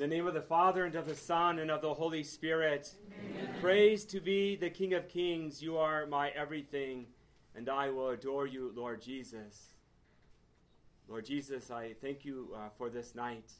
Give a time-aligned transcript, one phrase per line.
[0.00, 2.90] the name of the Father, and of the Son, and of the Holy Spirit.
[3.22, 3.54] Amen.
[3.60, 5.62] Praise to be the King of Kings.
[5.62, 7.04] You are my everything,
[7.54, 9.74] and I will adore you, Lord Jesus.
[11.06, 13.52] Lord Jesus, I thank you uh, for this night,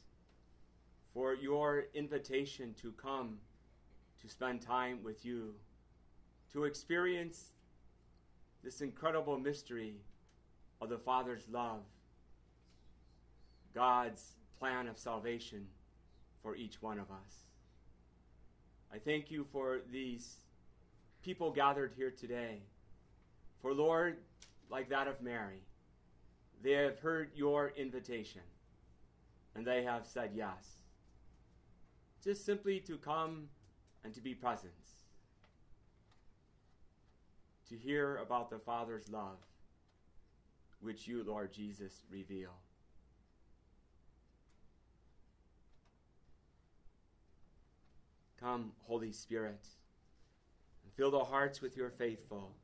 [1.13, 3.37] for your invitation to come
[4.19, 5.53] to spend time with you,
[6.53, 7.51] to experience
[8.63, 9.93] this incredible mystery
[10.81, 11.83] of the Father's love,
[13.75, 15.67] God's plan of salvation
[16.41, 17.45] for each one of us.
[18.93, 20.35] I thank you for these
[21.23, 22.59] people gathered here today.
[23.61, 24.17] For Lord,
[24.69, 25.61] like that of Mary,
[26.63, 28.41] they have heard your invitation
[29.55, 30.77] and they have said yes.
[32.23, 33.47] Just simply to come
[34.03, 34.73] and to be present,
[37.69, 39.37] to hear about the Father's love,
[40.81, 42.51] which you, Lord Jesus, reveal.
[48.41, 49.67] Come, Holy Spirit,
[50.83, 52.55] and fill the hearts with your faithful,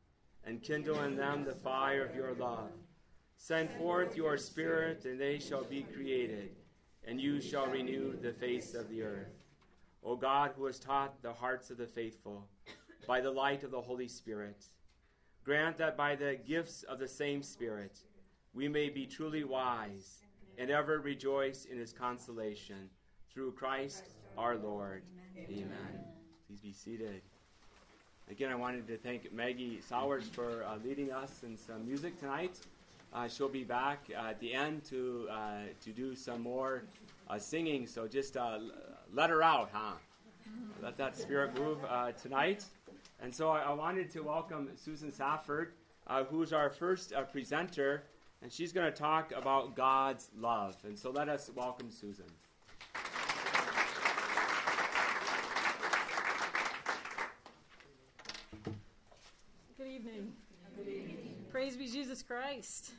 [0.43, 2.71] and kindle in them the fire of your love.
[3.35, 6.55] Send forth your Spirit, and they shall be created,
[7.05, 9.35] and you shall renew the face of the earth.
[10.03, 12.47] O God, who has taught the hearts of the faithful
[13.05, 14.65] by the light of the Holy Spirit,
[15.43, 17.99] grant that by the gifts of the same Spirit
[18.51, 20.23] we may be truly wise
[20.57, 22.89] and ever rejoice in his consolation.
[23.31, 24.05] Through Christ
[24.37, 25.01] our Lord.
[25.35, 25.47] Amen.
[25.51, 26.03] Amen.
[26.47, 27.21] Please be seated.
[28.29, 32.59] Again, I wanted to thank Maggie Sowers for uh, leading us in some music tonight.
[33.13, 36.83] Uh, she'll be back uh, at the end to uh, to do some more
[37.29, 37.87] uh, singing.
[37.87, 38.59] So just uh,
[39.13, 39.93] let her out, huh?
[40.83, 41.79] Let that spirit move
[42.21, 42.63] tonight.
[43.21, 45.73] And so I, I, wanted to welcome Susan Safford,
[46.29, 48.03] who's our first presenter,
[48.41, 50.77] and she's going to talk about God's love.
[50.85, 52.25] And so let us welcome Susan.
[61.49, 62.91] Praise be Jesus Christ.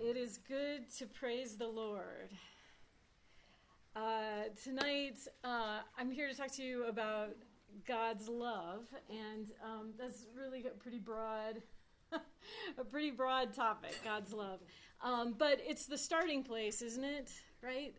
[0.00, 2.28] It is good to praise the Lord.
[3.94, 7.36] Uh, tonight, uh, I'm here to talk to you about
[7.88, 11.62] God's love, and um, that's really a pretty broad,
[12.12, 13.96] a pretty broad topic.
[14.04, 14.60] God's love,
[15.02, 17.30] um, but it's the starting place, isn't it?
[17.62, 17.94] Right?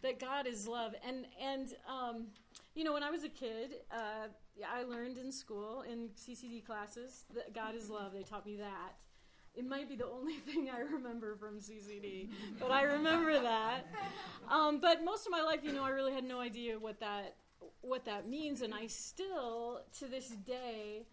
[0.00, 2.28] That God is love, and and um,
[2.74, 4.28] you know, when I was a kid, uh,
[4.66, 8.12] I learned in school in CCD classes that God is love.
[8.12, 8.96] They taught me that.
[9.54, 13.86] It might be the only thing I remember from CCD, but I remember that.
[14.50, 17.36] Um, but most of my life, you know, I really had no idea what that
[17.80, 21.06] what that means, and I still, to this day,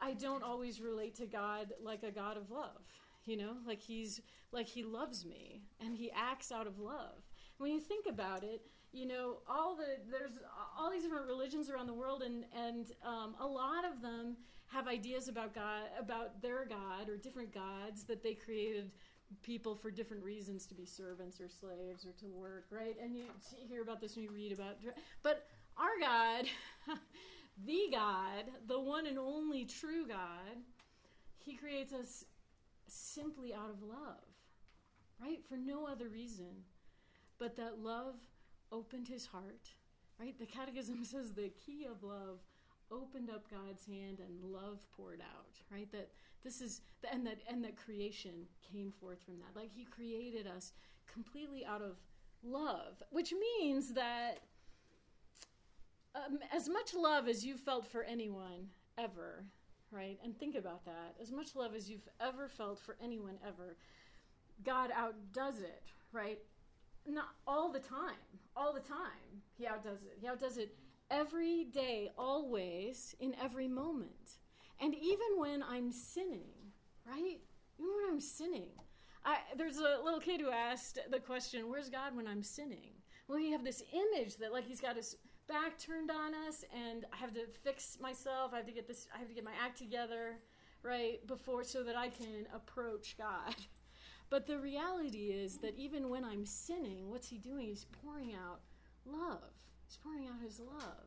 [0.00, 2.82] I don't always relate to God like a God of love.
[3.26, 4.20] You know, like he's
[4.52, 7.26] like he loves me and he acts out of love.
[7.58, 8.62] When you think about it,
[8.92, 10.38] you know all the there's
[10.78, 14.86] all these different religions around the world and and um, a lot of them have
[14.88, 18.90] ideas about god about their god or different gods that they created
[19.42, 22.96] people for different reasons to be servants or slaves or to work right?
[23.02, 23.24] And you
[23.68, 24.76] hear about this when you read about
[25.22, 26.46] but our god
[27.66, 30.56] the god the one and only true god
[31.38, 32.24] he creates us
[32.86, 34.24] simply out of love
[35.22, 35.40] right?
[35.48, 36.64] For no other reason
[37.38, 38.14] but that love
[38.72, 39.70] opened his heart,
[40.18, 40.38] right?
[40.38, 42.40] The Catechism says the key of love
[42.90, 45.90] opened up God's hand and love poured out, right?
[45.92, 46.10] That
[46.42, 46.80] this is
[47.10, 49.58] and that and that creation came forth from that.
[49.58, 50.72] Like he created us
[51.12, 51.96] completely out of
[52.42, 54.40] love, which means that
[56.14, 59.44] um, as much love as you felt for anyone ever,
[59.90, 60.18] right?
[60.24, 61.16] And think about that.
[61.20, 63.76] As much love as you've ever felt for anyone ever,
[64.64, 66.38] God outdoes it, right?
[67.08, 68.16] Not all the time.
[68.56, 70.18] All the time, he outdoes it.
[70.20, 70.74] He outdoes it
[71.10, 74.36] every day, always, in every moment.
[74.80, 76.50] And even when I'm sinning,
[77.06, 77.40] right?
[77.78, 78.70] Even when I'm sinning.
[79.24, 82.92] I, there's a little kid who asked the question, Where's God when I'm sinning?
[83.28, 85.16] Well, you have this image that, like, he's got his
[85.48, 88.52] back turned on us, and I have to fix myself.
[88.52, 90.38] I have to get this, I have to get my act together,
[90.82, 91.26] right?
[91.26, 93.54] Before, so that I can approach God.
[94.30, 97.66] But the reality is that even when I'm sinning, what's he doing?
[97.66, 98.60] He's pouring out
[99.06, 99.52] love.
[99.86, 101.06] He's pouring out his love.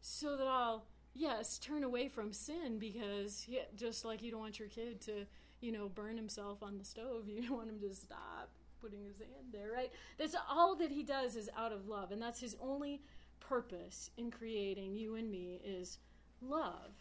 [0.00, 4.68] So that I'll, yes, turn away from sin because just like you don't want your
[4.68, 5.26] kid to,
[5.60, 8.50] you know, burn himself on the stove, you don't want him to stop
[8.80, 9.90] putting his hand there, right?
[10.18, 12.10] That's all that he does is out of love.
[12.10, 13.02] And that's his only
[13.40, 15.98] purpose in creating you and me is
[16.40, 16.92] love.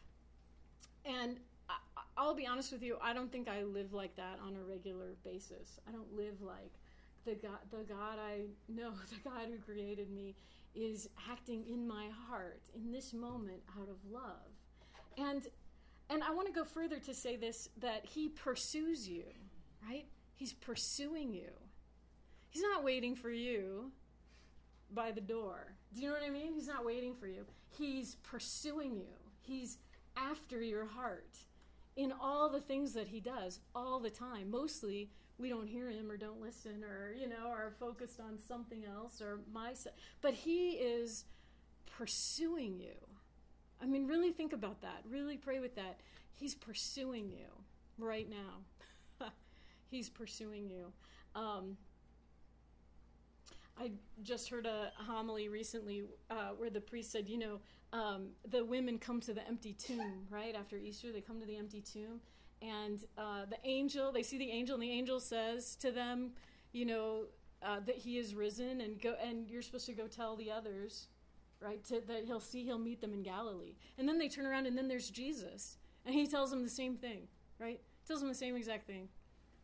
[1.05, 1.39] And
[2.17, 5.15] I'll be honest with you, I don't think I live like that on a regular
[5.23, 5.79] basis.
[5.88, 6.71] I don't live like
[7.25, 10.35] the God, the God I know, the God who created me,
[10.73, 14.51] is acting in my heart in this moment out of love.
[15.17, 15.47] And
[16.09, 19.25] and I want to go further to say this that he pursues you,
[19.88, 20.06] right?
[20.35, 21.50] He's pursuing you.
[22.50, 23.91] He's not waiting for you
[24.94, 25.73] by the door.
[25.94, 26.53] Do you know what I mean?
[26.53, 27.45] He's not waiting for you.
[27.77, 29.15] He's pursuing you.
[29.41, 29.77] He's
[30.15, 31.38] after your heart
[31.95, 34.51] in all the things that he does all the time.
[34.51, 38.86] Mostly we don't hear him or don't listen or you know are focused on something
[38.86, 39.74] else or my
[40.21, 41.25] but he is
[41.97, 42.95] pursuing you.
[43.81, 45.03] I mean really think about that.
[45.09, 46.00] Really pray with that.
[46.38, 47.47] He's pursuing you
[47.98, 49.27] right now.
[49.89, 50.91] He's pursuing you.
[51.33, 51.77] Um,
[53.77, 53.91] i
[54.24, 57.59] just heard a homily recently uh, where the priest said you know
[57.95, 60.56] um, the women come to the empty tomb right?
[60.56, 62.19] After easter they come to the empty tomb
[62.62, 66.31] and uh, the angel they see the angel and the angel says to them
[66.71, 67.24] you know
[67.63, 71.07] uh, that he is risen and go and you're supposed to go tell the others
[71.62, 73.75] right to, that he'll see he'll meet them in galilee.
[73.98, 76.95] And then they turn around and then there's jesus and he tells them the same
[76.98, 77.27] thing
[77.59, 77.80] right?
[78.06, 79.07] Tells them the same exact thing.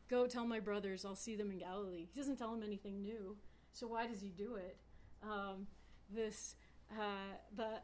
[0.10, 2.08] Go tell my brothers i'll see them in galilee.
[2.14, 3.36] He doesn't tell them anything new
[3.74, 4.78] so why does he do it?
[5.24, 5.68] Um,
[6.14, 6.56] this
[7.00, 7.82] uh, the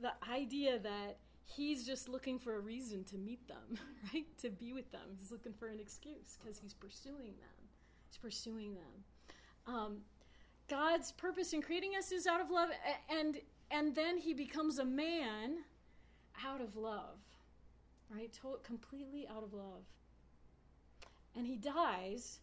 [0.00, 3.78] the idea that he's just looking for a reason to meet them,
[4.12, 4.26] right?
[4.38, 5.16] To be with them.
[5.18, 7.68] He's looking for an excuse because he's pursuing them.
[8.08, 9.74] He's pursuing them.
[9.74, 9.96] Um,
[10.68, 12.68] God's purpose in creating us is out of love,
[13.10, 13.38] and
[13.70, 15.58] and then he becomes a man
[16.46, 17.18] out of love,
[18.14, 18.32] right?
[18.42, 19.84] To- completely out of love.
[21.36, 22.40] And he dies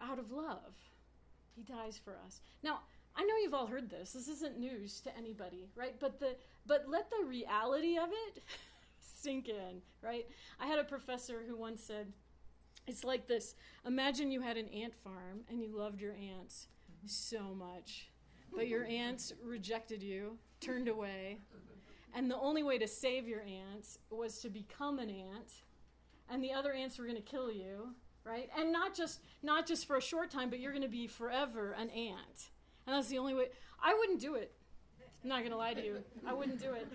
[0.00, 0.74] out of love.
[1.54, 2.40] He dies for us.
[2.62, 2.80] Now,
[3.16, 4.12] I know you've all heard this.
[4.12, 5.94] This isn't news to anybody, right?
[6.00, 8.42] But the but let the reality of it
[9.00, 10.26] sink in, right?
[10.58, 12.12] I had a professor who once said,
[12.86, 13.54] it's like this.
[13.86, 16.66] Imagine you had an ant farm and you loved your ants
[17.06, 18.10] so much,
[18.54, 21.38] but your ants rejected you, turned away,
[22.14, 25.52] and the only way to save your ants was to become an ant,
[26.30, 27.94] and the other ants were going to kill you,
[28.24, 28.48] right?
[28.56, 31.72] And not just not just for a short time, but you're going to be forever
[31.78, 32.50] an ant.
[32.86, 33.46] And that's the only way.
[33.82, 34.52] I wouldn't do it.
[35.22, 35.96] I'm not going to lie to you.
[36.26, 36.86] I wouldn't do it.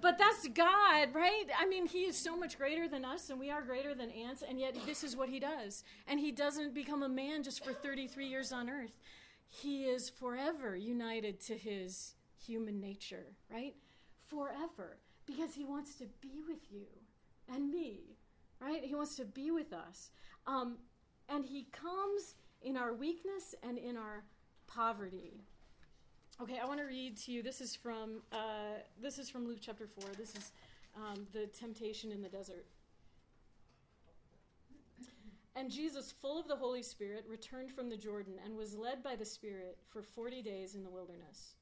[0.00, 1.44] But that's God, right?
[1.58, 4.44] I mean, He is so much greater than us, and we are greater than ants,
[4.46, 5.84] and yet this is what He does.
[6.06, 8.98] And He doesn't become a man just for 33 years on earth.
[9.48, 12.14] He is forever united to His
[12.46, 13.74] human nature, right?
[14.26, 14.98] Forever.
[15.26, 16.86] Because He wants to be with you
[17.52, 18.18] and me,
[18.60, 18.84] right?
[18.84, 20.10] He wants to be with us.
[20.46, 20.76] Um,
[21.28, 24.24] and He comes in our weakness and in our
[24.68, 25.42] poverty.
[26.40, 27.42] Okay, I want to read to you.
[27.42, 30.08] This is from uh, this is from Luke chapter four.
[30.16, 30.52] This is
[30.96, 32.66] um, the temptation in the desert.
[35.56, 39.16] And Jesus, full of the Holy Spirit, returned from the Jordan and was led by
[39.16, 41.56] the Spirit for forty days in the wilderness,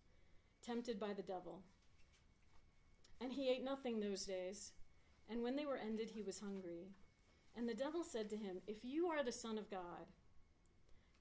[0.63, 1.63] tempted by the devil.
[3.23, 4.73] And he ate nothing those days,
[5.31, 6.91] and when they were ended, he was hungry.
[7.57, 10.05] And the devil said to him, If you are the Son of God,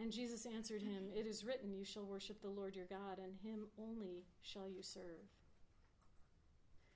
[0.00, 3.32] And Jesus answered him, It is written, You shall worship the Lord your God, and
[3.42, 5.30] him only shall you serve.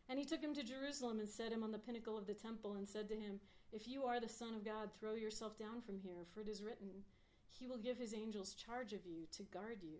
[0.08, 2.74] And he took him to Jerusalem and set him on the pinnacle of the temple
[2.74, 3.40] and said to him,
[3.72, 6.62] If you are the Son of God, throw yourself down from here, for it is
[6.62, 6.88] written,
[7.58, 9.98] He will give His angels charge of you to guard you.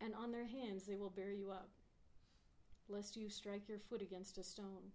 [0.00, 1.68] And on their hands they will bear you up,
[2.88, 4.92] lest you strike your foot against a stone.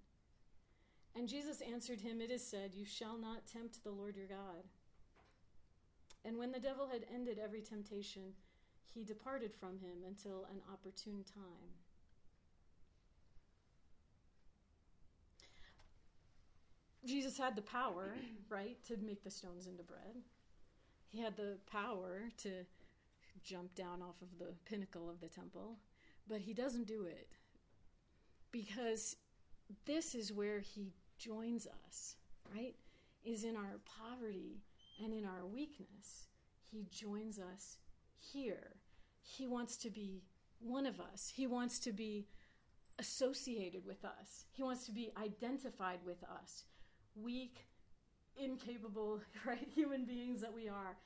[1.16, 4.64] And Jesus answered him, It is said, You shall not tempt the Lord your God.
[6.26, 8.34] And when the devil had ended every temptation,
[8.94, 11.74] he departed from him until an opportune time.
[17.06, 18.14] Jesus had the power,
[18.50, 20.22] right, to make the stones into bread.
[21.10, 22.66] He had the power to
[23.44, 25.78] jump down off of the pinnacle of the temple,
[26.28, 27.30] but he doesn't do it
[28.52, 29.16] because
[29.86, 32.16] this is where he joins us,
[32.54, 32.76] right?
[33.24, 34.62] Is in our poverty
[35.04, 36.28] and in our weakness.
[36.62, 37.78] He joins us
[38.18, 38.76] here.
[39.22, 40.24] He wants to be
[40.60, 41.32] one of us.
[41.34, 42.28] He wants to be
[43.00, 44.46] associated with us.
[44.52, 46.66] He wants to be identified with us
[47.16, 47.68] weak,
[48.38, 50.98] incapable, right, human beings that we are.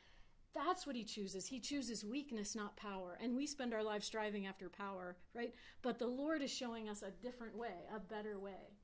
[0.53, 1.47] That's what he chooses.
[1.47, 3.17] He chooses weakness, not power.
[3.21, 5.53] And we spend our lives striving after power, right?
[5.81, 8.77] But the Lord is showing us a different way, a better way,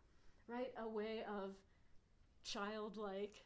[0.47, 0.71] right?
[0.83, 1.51] A way of
[2.43, 3.43] childlike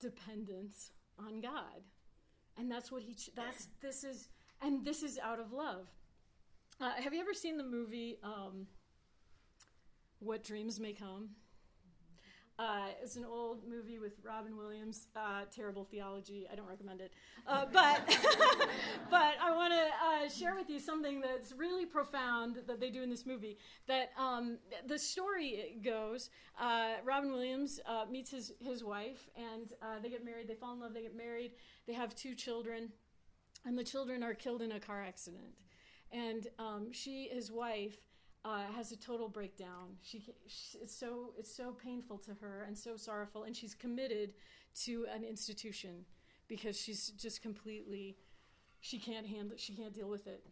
[0.00, 1.82] dependence on God.
[2.58, 4.28] And that's what he, that's, this is,
[4.60, 5.86] and this is out of love.
[6.80, 8.66] Uh, have you ever seen the movie um,
[10.18, 11.30] What Dreams May Come?
[12.60, 15.06] Uh, it's an old movie with Robin Williams.
[15.16, 16.46] Uh, terrible theology.
[16.52, 17.14] I don't recommend it.
[17.46, 18.02] Uh, but
[19.10, 23.02] but I want to uh, share with you something that's really profound that they do
[23.02, 23.56] in this movie.
[23.88, 26.28] That um, the story goes:
[26.60, 30.46] uh, Robin Williams uh, meets his his wife, and they get married.
[30.46, 30.92] They fall in love.
[30.92, 31.52] They get married.
[31.86, 32.90] They have two children,
[33.64, 35.54] and the children are killed in a car accident.
[36.12, 37.96] And um, she, his wife,
[38.44, 39.96] uh, has a total breakdown.
[40.02, 44.32] She, she, it's so it's so painful to her and so sorrowful, and she's committed
[44.82, 46.04] to an institution
[46.48, 48.16] because she's just completely
[48.80, 50.44] she can't handle she can't deal with it.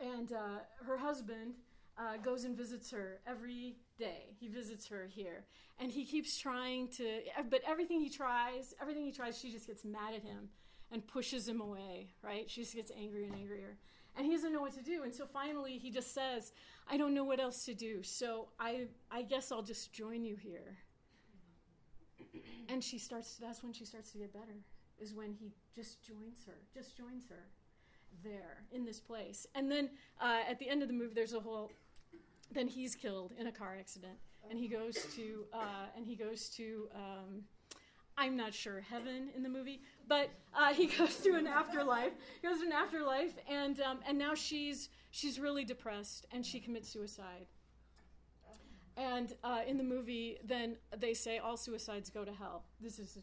[0.00, 1.54] And uh, her husband
[1.98, 4.34] uh, goes and visits her every day.
[4.38, 5.44] He visits her here,
[5.78, 7.20] and he keeps trying to,
[7.50, 10.48] but everything he tries, everything he tries, she just gets mad at him
[10.92, 12.14] and pushes him away.
[12.22, 12.48] Right?
[12.48, 13.78] She just gets angrier and angrier
[14.16, 15.02] and he doesn't know what to do.
[15.02, 16.52] And so finally, he just says,
[16.88, 18.02] I don't know what else to do.
[18.02, 20.78] So I, I guess I'll just join you here.
[22.68, 24.58] And she starts, that's when she starts to get better,
[24.98, 27.44] is when he just joins her, just joins her
[28.22, 29.46] there in this place.
[29.54, 29.90] And then
[30.20, 31.72] uh, at the end of the movie, there's a whole,
[32.52, 34.18] then he's killed in a car accident.
[34.48, 37.44] And he goes to, uh, and he goes to, um,
[38.16, 42.12] I'm not sure, heaven in the movie, but uh, he goes to an afterlife.
[42.40, 46.60] He goes to an afterlife, and um, and now she's she's really depressed, and she
[46.60, 47.46] commits suicide.
[48.96, 52.62] And uh, in the movie, then they say all suicides go to hell.
[52.80, 53.18] This is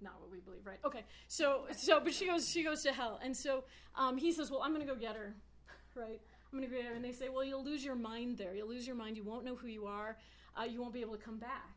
[0.00, 0.80] not what we believe, right?
[0.84, 4.50] Okay, so so but she goes she goes to hell, and so um, he says,
[4.50, 5.34] well, I'm going to go get her,
[5.94, 6.20] right?
[6.52, 8.54] I'm going to go get her, and they say, well, you'll lose your mind there.
[8.54, 9.16] You'll lose your mind.
[9.16, 10.16] You won't know who you are.
[10.58, 11.71] Uh, you won't be able to come back.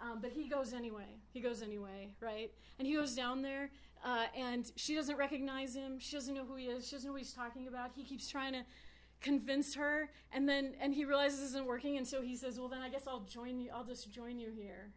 [0.00, 1.18] Um, but he goes anyway.
[1.32, 2.50] He goes anyway, right?
[2.78, 3.70] And he goes down there,
[4.04, 5.98] uh, and she doesn't recognize him.
[5.98, 6.86] She doesn't know who he is.
[6.86, 7.90] She doesn't know what he's talking about.
[7.94, 8.62] He keeps trying to
[9.20, 12.68] convince her, and then and he realizes this isn't working, and so he says, "Well,
[12.68, 13.70] then I guess I'll join you.
[13.74, 14.90] I'll just join you here."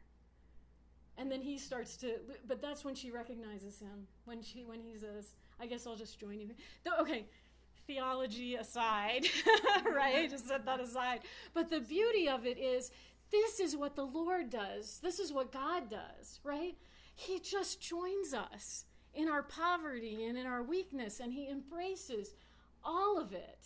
[1.18, 2.16] And then he starts to,
[2.48, 4.08] but that's when she recognizes him.
[4.26, 6.50] When she when he says, "I guess I'll just join you."
[7.00, 7.26] Okay,
[7.88, 9.28] theology aside,
[9.94, 10.30] right?
[10.30, 11.22] Just set that aside.
[11.54, 12.92] But the beauty of it is
[13.34, 15.00] this is what the Lord does.
[15.02, 16.78] This is what God does, right?
[17.16, 22.36] He just joins us in our poverty and in our weakness, and He embraces
[22.84, 23.66] all of it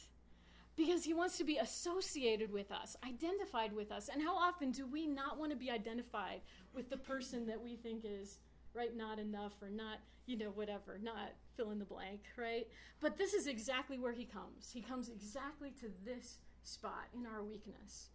[0.78, 4.10] because He wants to be associated with us, identified with us.
[4.12, 6.42] And how often do we not want to be identified
[6.74, 8.40] with the person that we think is,
[8.74, 12.68] right, not enough or not, you know, whatever, not fill in the blank, right?
[13.02, 14.72] But this is exactly where He comes.
[14.72, 18.10] He comes exactly to this spot in our weakness.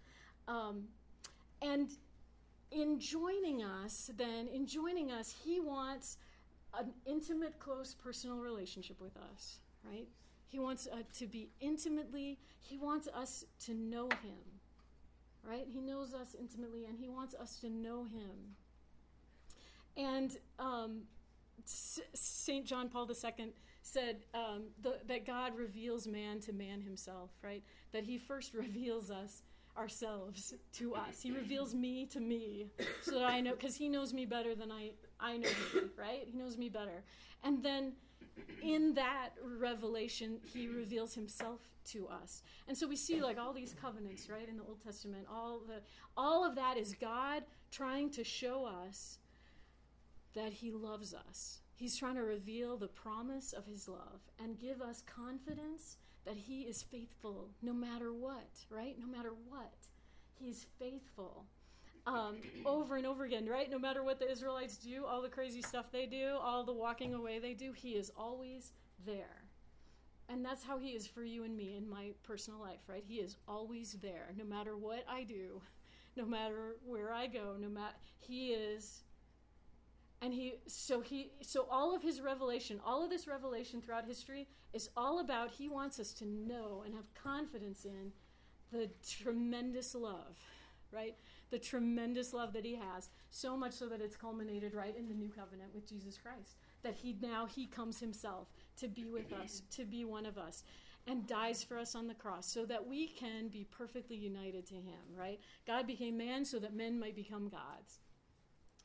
[0.48, 0.84] Um,
[1.62, 1.90] and
[2.70, 6.16] in joining us, then, in joining us, he wants
[6.78, 10.08] an intimate, close, personal relationship with us, right?
[10.48, 14.60] He wants uh, to be intimately, he wants us to know him,
[15.46, 15.66] right?
[15.66, 18.56] He knows us intimately and he wants us to know him.
[19.96, 21.02] And um,
[21.64, 22.64] St.
[22.64, 23.52] John Paul II
[23.82, 27.62] said um, the, that God reveals man to man himself, right?
[27.92, 29.42] That he first reveals us
[29.76, 31.22] ourselves to us.
[31.22, 32.66] He reveals me to me
[33.02, 36.26] so that I know, because he knows me better than I, I know him, right?
[36.26, 37.02] He knows me better.
[37.42, 37.92] And then
[38.62, 42.42] in that revelation, he reveals himself to us.
[42.68, 45.26] And so we see like all these covenants, right, in the Old Testament.
[45.30, 45.80] All the
[46.16, 49.18] all of that is God trying to show us
[50.34, 51.60] that he loves us.
[51.74, 56.62] He's trying to reveal the promise of his love and give us confidence that He
[56.62, 58.96] is faithful no matter what, right?
[58.98, 59.74] No matter what.
[60.34, 61.44] He's faithful.
[62.06, 62.36] Um,
[62.66, 63.70] over and over again, right?
[63.70, 67.14] No matter what the Israelites do, all the crazy stuff they do, all the walking
[67.14, 68.72] away they do, He is always
[69.04, 69.44] there.
[70.28, 73.04] And that's how He is for you and me in my personal life, right?
[73.06, 75.60] He is always there, no matter what I do,
[76.16, 79.02] no matter where I go, no matter He is
[80.22, 84.48] and he so he so all of his revelation all of this revelation throughout history
[84.72, 88.12] is all about he wants us to know and have confidence in
[88.70, 90.38] the tremendous love
[90.92, 91.16] right?
[91.50, 95.14] The tremendous love that he has so much so that it's culminated right in the
[95.14, 99.62] new covenant with jesus christ that he now he comes himself to be with us
[99.70, 100.64] to be one of us
[101.06, 104.74] and dies for us on the cross so that we can be perfectly united to
[104.74, 105.40] him right?
[105.66, 107.98] God became man so that men might become gods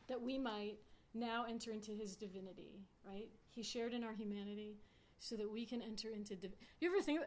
[0.08, 0.78] that we might
[1.20, 3.30] now enter into his divinity, right?
[3.50, 4.78] He shared in our humanity
[5.20, 7.22] so that we can enter into div- You ever think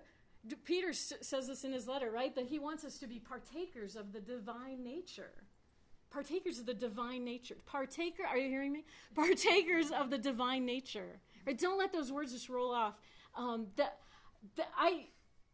[0.64, 2.34] Peter s- says this in his letter, right?
[2.34, 5.32] That he wants us to be partakers of the divine nature.
[6.10, 7.56] Partakers of the divine nature.
[7.66, 8.84] Partaker, are you hearing me?
[9.14, 11.20] Partakers of the divine nature.
[11.46, 11.58] Right?
[11.58, 12.94] Don't let those words just roll off.
[13.36, 13.98] Um, that,
[14.56, 15.06] that I,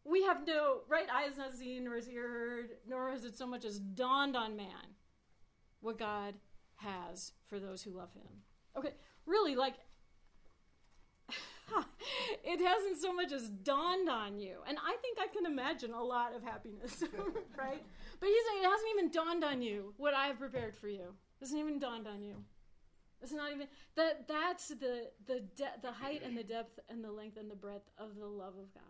[0.04, 3.36] we have no right eye has not seen, nor has ear heard, nor has it
[3.36, 4.94] so much as dawned on man
[5.80, 6.34] what God
[6.76, 8.26] has for those who love Him.
[8.76, 8.94] Okay,
[9.26, 9.74] really, like
[12.44, 14.58] it hasn't so much as dawned on you.
[14.68, 17.02] And I think I can imagine a lot of happiness,
[17.58, 17.82] right?
[18.20, 21.02] But he's saying it hasn't even dawned on you what I have prepared for you.
[21.02, 22.36] It hasn't even dawned on you.
[23.22, 23.66] It's not even
[23.96, 27.56] that that's the the de- the height and the depth and the length and the
[27.56, 28.82] breadth of the love of God.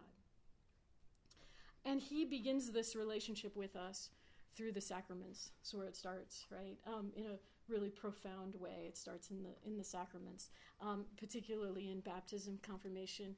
[1.85, 4.11] And he begins this relationship with us
[4.57, 5.51] through the sacraments.
[5.61, 6.77] That's where it starts, right?
[6.87, 7.39] Um, in a
[7.69, 8.87] really profound way.
[8.87, 13.35] It starts in the in the sacraments, um, particularly in baptism, confirmation,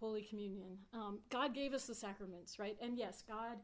[0.00, 0.78] Holy Communion.
[0.94, 2.76] Um, God gave us the sacraments, right?
[2.80, 3.58] And yes, God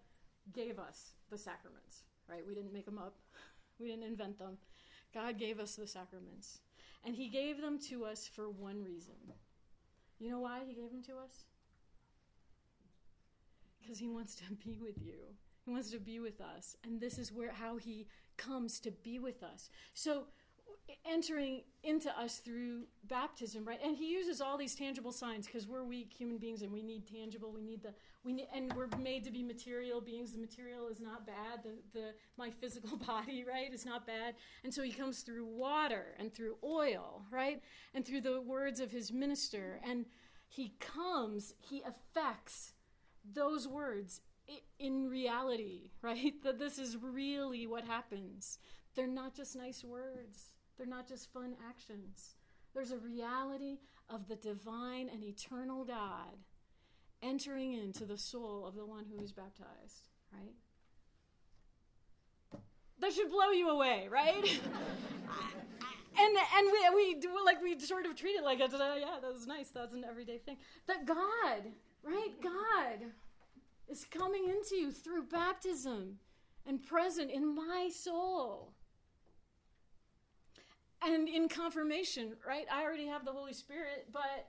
[0.52, 2.46] gave us the sacraments, right?
[2.46, 3.16] We didn't make them up,
[3.78, 4.58] we didn't invent them.
[5.12, 6.58] God gave us the sacraments,
[7.04, 9.14] and He gave them to us for one reason.
[10.18, 11.44] You know why He gave them to us?
[13.80, 15.34] Because He wants to be with you.
[15.64, 18.06] He wants to be with us, and this is where how He
[18.36, 19.70] comes to be with us.
[19.94, 20.24] So
[21.06, 23.78] entering into us through baptism, right?
[23.82, 27.06] And he uses all these tangible signs because we're weak human beings and we need
[27.06, 27.52] tangible.
[27.52, 27.94] We need the
[28.24, 30.32] we need, and we're made to be material beings.
[30.32, 31.62] The material is not bad.
[31.62, 34.34] The the my physical body, right, is not bad.
[34.62, 37.62] And so he comes through water and through oil, right,
[37.94, 39.80] and through the words of his minister.
[39.86, 40.06] And
[40.48, 41.54] he comes.
[41.58, 42.72] He affects
[43.34, 44.20] those words
[44.78, 46.34] in reality, right?
[46.42, 48.58] That this is really what happens.
[48.94, 52.36] They're not just nice words, they're not just fun actions.
[52.74, 53.78] There's a reality
[54.10, 56.38] of the divine and eternal God
[57.22, 60.54] entering into the soul of the one who is baptized, right?
[62.98, 64.34] That should blow you away, right?
[66.18, 68.68] and and we we like we sort of treat it like a,
[69.00, 69.68] yeah, that was nice.
[69.70, 70.56] That's an everyday thing.
[70.86, 71.62] That God,
[72.02, 72.32] right?
[72.42, 73.10] God
[73.88, 76.18] is coming into you through baptism
[76.66, 78.72] and present in my soul.
[81.02, 82.64] And in confirmation, right?
[82.72, 84.48] I already have the Holy Spirit, but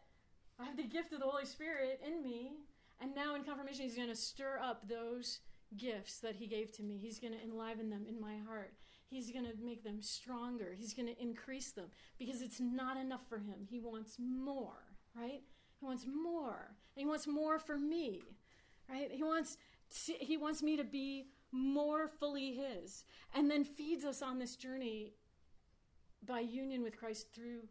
[0.60, 2.54] I have the gift of the Holy Spirit in me.
[3.02, 5.40] And now in confirmation, He's going to stir up those
[5.76, 6.98] gifts that He gave to me.
[6.98, 8.74] He's going to enliven them in my heart.
[9.10, 10.74] He's going to make them stronger.
[10.78, 13.68] He's going to increase them because it's not enough for Him.
[13.70, 15.42] He wants more, right?
[15.80, 16.70] He wants more.
[16.96, 18.22] And He wants more for me
[18.90, 19.12] right?
[19.12, 19.58] He wants
[20.06, 24.56] to, he wants me to be more fully his and then feeds us on this
[24.56, 25.14] journey
[26.26, 27.62] by union with Christ through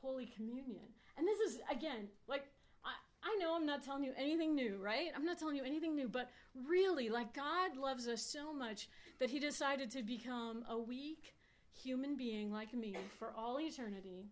[0.00, 0.82] holy communion.
[1.16, 2.44] And this is again, like
[2.84, 2.90] I,
[3.22, 5.08] I know I'm not telling you anything new, right?
[5.14, 6.30] I'm not telling you anything new, but
[6.68, 11.34] really like God loves us so much that he decided to become a weak
[11.72, 14.30] human being like me for all eternity.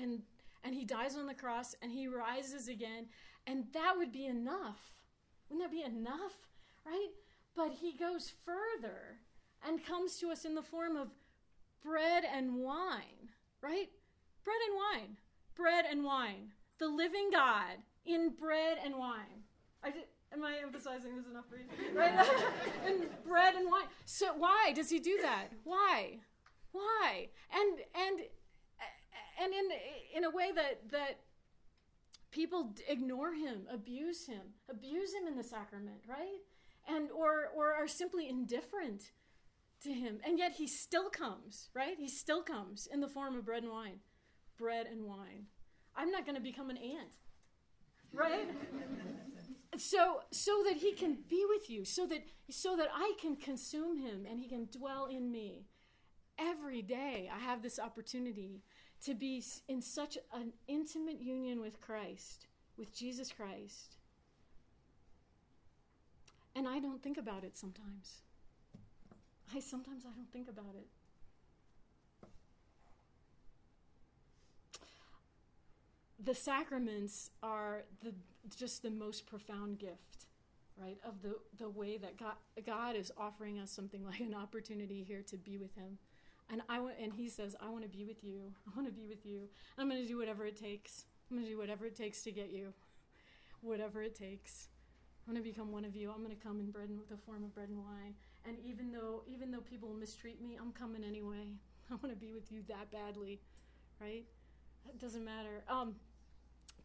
[0.00, 0.22] And
[0.64, 3.06] and he dies on the cross and he rises again
[3.46, 4.97] and that would be enough
[5.48, 6.34] wouldn't that be enough?
[6.86, 7.10] Right?
[7.56, 9.18] But he goes further
[9.66, 11.08] and comes to us in the form of
[11.84, 13.30] bread and wine,
[13.60, 13.88] right?
[14.44, 15.16] Bread and wine.
[15.54, 16.52] Bread and wine.
[16.78, 19.42] The living God in bread and wine.
[19.82, 21.64] I did, am I emphasizing this enough for you?
[21.94, 22.14] Right?
[22.86, 23.86] in bread and wine.
[24.04, 25.48] So why does he do that?
[25.64, 26.20] Why?
[26.72, 27.28] Why?
[27.52, 28.20] And and
[29.42, 29.68] and in
[30.16, 31.18] in a way that that
[32.30, 36.40] people ignore him, abuse him, abuse him in the sacrament, right?
[36.88, 39.12] And or or are simply indifferent
[39.82, 40.18] to him.
[40.24, 41.96] And yet he still comes, right?
[41.98, 44.00] He still comes in the form of bread and wine.
[44.58, 45.46] Bread and wine.
[45.96, 47.16] I'm not going to become an ant.
[48.12, 48.48] Right?
[49.76, 53.98] so so that he can be with you, so that so that I can consume
[53.98, 55.66] him and he can dwell in me.
[56.38, 58.62] Every day I have this opportunity
[59.04, 63.96] to be in such an intimate union with Christ, with Jesus Christ.
[66.54, 68.22] And I don't think about it sometimes.
[69.54, 70.86] I sometimes I don't think about it.
[76.24, 78.12] The sacraments are the
[78.56, 80.26] just the most profound gift,
[80.76, 80.98] right?
[81.04, 82.34] Of the the way that God
[82.66, 85.98] God is offering us something like an opportunity here to be with him
[86.50, 88.40] and I want, and he says, I want to be with you.
[88.66, 89.48] I want to be with you.
[89.76, 91.04] I'm going to do whatever it takes.
[91.30, 92.72] I'm going to do whatever it takes to get you.
[93.60, 94.68] Whatever it takes.
[95.26, 96.10] I'm going to become one of you.
[96.10, 98.14] I'm going to come in bread and the form of bread and wine.
[98.46, 101.52] And even though even though people mistreat me, I'm coming anyway.
[101.90, 103.40] I want to be with you that badly,
[104.00, 104.24] right?
[104.88, 105.64] It doesn't matter.
[105.68, 105.96] Um,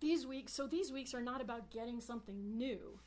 [0.02, 2.99] these weeks, so these weeks are not about getting something new.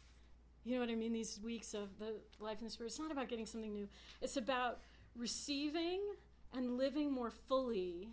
[0.64, 1.12] You know what I mean?
[1.12, 3.88] These weeks of the life in the Spirit, it's not about getting something new.
[4.23, 4.81] It's about
[5.14, 6.01] receiving
[6.57, 8.09] and living more fully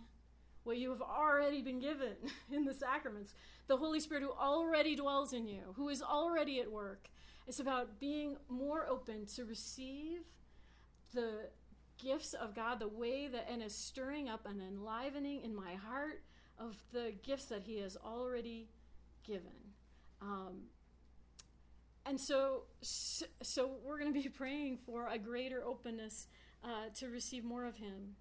[0.64, 2.16] what you have already been given
[2.52, 3.34] in the sacraments.
[3.66, 7.08] The Holy Spirit who already dwells in you, who is already at work.
[7.46, 10.20] It's about being more open to receive
[11.14, 11.48] the
[12.02, 16.22] gifts of God, the way that, and is stirring up and enlivening in my heart
[16.58, 18.68] of the gifts that He has already
[19.26, 19.72] given.
[20.22, 20.64] Um,
[22.06, 26.26] and so, so, we're going to be praying for a greater openness
[26.62, 28.16] uh, to receive more of Him,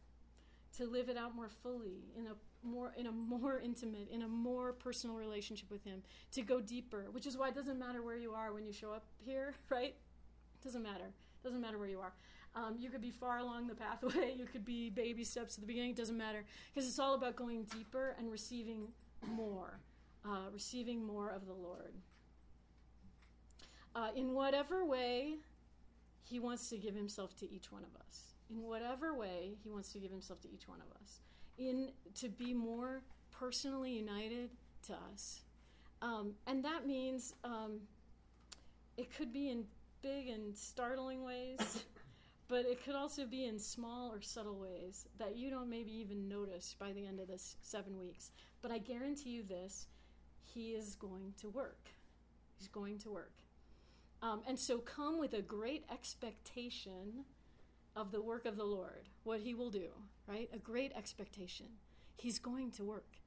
[0.78, 4.28] to live it out more fully in a more in a more intimate, in a
[4.28, 7.08] more personal relationship with Him, to go deeper.
[7.12, 9.96] Which is why it doesn't matter where you are when you show up here, right?
[9.96, 11.12] It doesn't matter.
[11.44, 12.14] Doesn't matter where you are.
[12.56, 14.34] Um, you could be far along the pathway.
[14.38, 15.92] You could be baby steps at the beginning.
[15.92, 18.88] It doesn't matter because it's all about going deeper and receiving
[19.36, 19.80] more,
[20.26, 21.94] uh, receiving more of the Lord.
[23.96, 25.36] Uh, in whatever way
[26.24, 28.33] He wants to give Himself to each one of us.
[28.54, 31.20] In whatever way He wants to give Himself to each one of us.
[31.58, 34.50] In to be more personally united
[34.88, 35.42] to us,
[36.02, 37.80] um, and that means um,
[38.98, 39.66] it could be in
[40.02, 41.86] big and startling ways.
[42.48, 46.28] but it could also be in small or subtle ways that you don't maybe even
[46.28, 48.32] notice by the end of this seven weeks.
[48.62, 49.88] But I guarantee you this
[50.42, 51.90] He is going to work.
[52.58, 53.34] He's going to work.
[54.22, 57.26] Um, and so come with a great expectation
[57.96, 59.90] of the work of the Lord, what He will do,
[60.28, 60.50] right?
[60.54, 61.68] A great expectation.
[62.18, 63.18] He's going to work.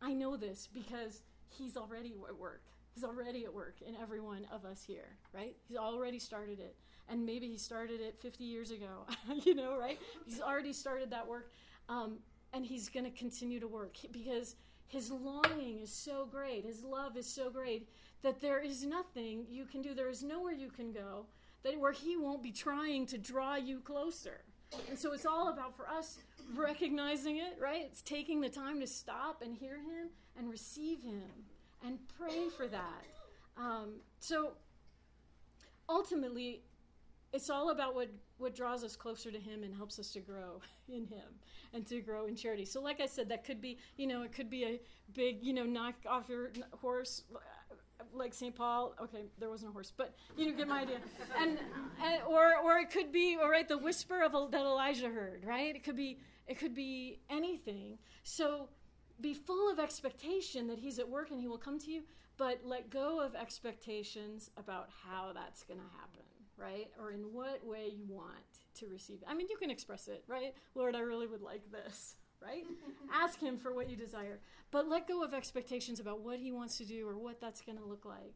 [0.00, 2.62] I know this because He's already at work.
[2.94, 5.56] He's already at work in every one of us here, right?
[5.66, 6.76] He's already started it
[7.08, 9.06] and maybe he started it 50 years ago,
[9.44, 9.98] you know, right?
[10.24, 11.52] He's already started that work,
[11.88, 12.18] um,
[12.52, 17.16] and he's going to continue to work because his longing is so great, his love
[17.16, 17.88] is so great
[18.22, 21.26] that there is nothing you can do, there is nowhere you can go
[21.64, 24.42] that where he won't be trying to draw you closer.
[24.88, 26.18] And so it's all about for us
[26.54, 27.82] recognizing it, right?
[27.84, 31.22] It's taking the time to stop and hear him and receive him
[31.84, 33.04] and pray for that.
[33.56, 34.52] Um, so
[35.88, 36.62] ultimately,
[37.32, 40.60] it's all about what what draws us closer to him and helps us to grow
[40.88, 41.40] in him
[41.72, 44.32] and to grow in charity so like i said that could be you know it
[44.32, 44.80] could be a
[45.12, 46.50] big you know knock off your
[46.80, 47.24] horse
[48.12, 50.98] like st paul okay there wasn't a horse but you know get my idea
[51.40, 51.58] and,
[52.02, 55.74] and or or it could be all right the whisper of that elijah heard right
[55.76, 58.68] it could be it could be anything so
[59.20, 62.02] be full of expectation that he's at work and he will come to you
[62.36, 66.24] but let go of expectations about how that's going to happen
[66.56, 66.90] right?
[67.00, 68.28] Or in what way you want
[68.76, 69.28] to receive it.
[69.28, 70.54] I mean, you can express it, right?
[70.74, 72.64] Lord, I really would like this, right?
[73.12, 74.40] Ask Him for what you desire.
[74.70, 77.78] But let go of expectations about what He wants to do or what that's going
[77.78, 78.34] to look like.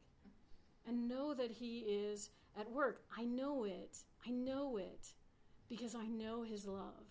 [0.86, 3.02] And know that He is at work.
[3.16, 3.98] I know it.
[4.26, 5.08] I know it
[5.68, 7.06] because I know His love,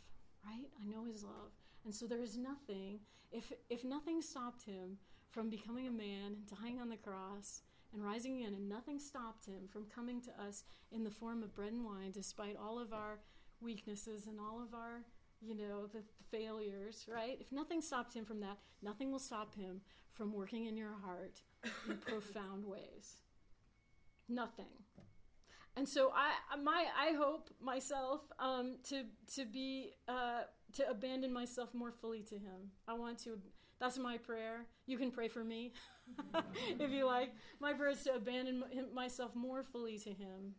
[0.46, 0.70] right?
[0.82, 1.52] I know His love.
[1.86, 3.00] And so there is nothing,
[3.32, 4.98] if, if nothing stopped Him
[5.30, 7.62] from becoming a man, dying on the cross,
[7.94, 11.56] and rising again, and nothing stopped him from coming to us in the form of
[11.56, 13.20] bread and wine, despite all of our
[13.62, 15.04] weaknesses and all of our,
[15.42, 17.38] you know, the, failures, right?
[17.40, 19.82] If nothing stopped him from that, nothing will stop him
[20.14, 21.42] from working in your heart
[21.90, 23.18] in profound ways.
[24.28, 24.66] Nothing.
[25.76, 29.04] And so I, my, I hope myself um, to
[29.36, 30.42] to be uh,
[30.74, 32.72] to abandon myself more fully to Him.
[32.88, 33.38] I want to.
[33.80, 34.66] That's my prayer.
[34.88, 35.74] You can pray for me.
[36.80, 37.32] if you like.
[37.60, 40.56] My prayer is to abandon myself more fully to Him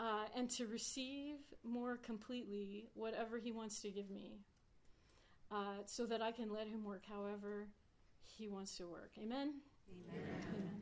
[0.00, 4.40] uh, and to receive more completely whatever He wants to give me
[5.52, 7.68] uh, so that I can let Him work however
[8.24, 9.12] He wants to work.
[9.22, 9.54] Amen?
[9.90, 10.42] Amen.
[10.48, 10.79] Amen.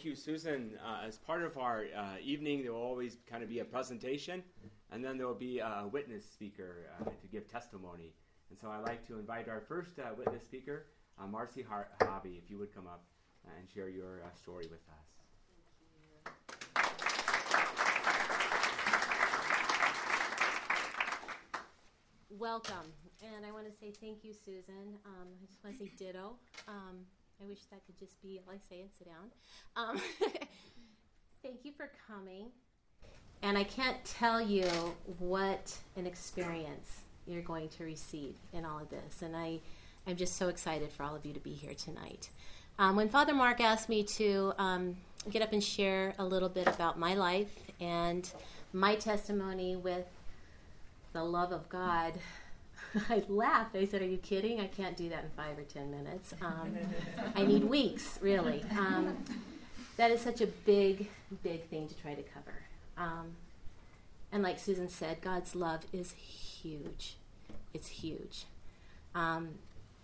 [0.00, 0.78] Thank you, Susan.
[0.82, 4.42] Uh, as part of our uh, evening, there will always kind of be a presentation,
[4.90, 8.14] and then there will be a witness speaker uh, to give testimony.
[8.48, 10.86] And so I'd like to invite our first uh, witness speaker,
[11.22, 13.04] uh, Marcy Har- Hobby, if you would come up
[13.44, 15.10] and share your uh, story with us.
[22.30, 24.96] Welcome, and I want to say thank you, Susan.
[25.04, 26.36] Um, I just want to say ditto.
[26.66, 27.04] Um,
[27.42, 29.30] I wish that could just be all I say and sit down.
[29.76, 30.00] Um,
[31.42, 32.46] thank you for coming.
[33.42, 34.68] And I can't tell you
[35.18, 39.22] what an experience you're going to receive in all of this.
[39.22, 39.60] And I,
[40.06, 42.28] I'm just so excited for all of you to be here tonight.
[42.78, 44.96] Um, when Father Mark asked me to um,
[45.30, 48.30] get up and share a little bit about my life and
[48.72, 50.06] my testimony with
[51.12, 52.14] the love of God,
[53.08, 53.76] I laughed.
[53.76, 54.60] I said, Are you kidding?
[54.60, 56.34] I can't do that in five or ten minutes.
[56.42, 56.76] Um,
[57.34, 58.64] I need weeks, really.
[58.76, 59.16] Um,
[59.96, 61.08] that is such a big,
[61.42, 62.54] big thing to try to cover.
[62.96, 63.32] Um,
[64.32, 67.16] and like Susan said, God's love is huge.
[67.74, 68.44] It's huge.
[69.14, 69.50] Um,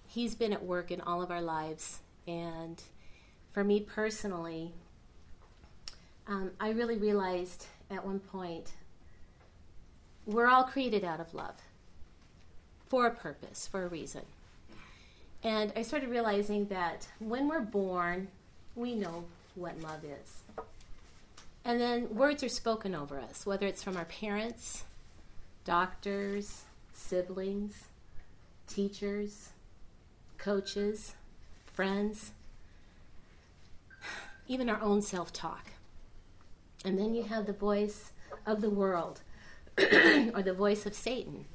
[0.07, 2.01] he's been at work in all of our lives.
[2.27, 2.83] And
[3.53, 4.73] for me personally,
[6.27, 8.73] um, I really realized at one point
[10.27, 11.55] we're all created out of love
[12.89, 14.23] for a purpose, for a reason.
[15.43, 18.29] And I started realizing that when we're born,
[18.75, 20.43] we know what love is.
[21.65, 24.85] And then words are spoken over us, whether it's from our parents,
[25.65, 27.85] doctors, siblings,
[28.69, 29.51] teachers,
[30.39, 31.15] coaches,
[31.73, 32.33] friends,
[34.49, 35.73] even our own self talk.
[36.85, 38.13] And then you have the voice
[38.47, 39.23] of the world
[39.79, 41.47] or the voice of Satan.